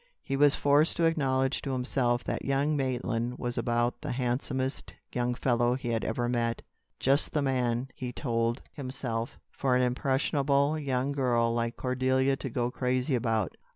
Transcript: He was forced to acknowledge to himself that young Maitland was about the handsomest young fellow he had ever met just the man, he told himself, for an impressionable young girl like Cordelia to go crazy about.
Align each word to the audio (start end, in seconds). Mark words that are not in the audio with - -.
He 0.23 0.35
was 0.35 0.55
forced 0.55 0.97
to 0.97 1.03
acknowledge 1.03 1.61
to 1.61 1.73
himself 1.73 2.23
that 2.23 2.43
young 2.43 2.75
Maitland 2.75 3.37
was 3.37 3.55
about 3.55 4.01
the 4.01 4.13
handsomest 4.13 4.95
young 5.13 5.35
fellow 5.35 5.75
he 5.75 5.89
had 5.89 6.03
ever 6.03 6.27
met 6.27 6.63
just 6.99 7.33
the 7.33 7.41
man, 7.43 7.87
he 7.93 8.11
told 8.11 8.63
himself, 8.73 9.39
for 9.51 9.75
an 9.75 9.83
impressionable 9.83 10.75
young 10.79 11.11
girl 11.11 11.53
like 11.53 11.77
Cordelia 11.77 12.35
to 12.37 12.49
go 12.49 12.71
crazy 12.71 13.13
about. 13.13 13.53